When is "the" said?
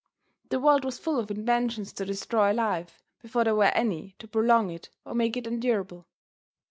0.49-0.59